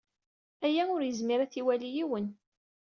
[0.65, 2.27] Aya ur yezmir ad t-ilawi yiwen!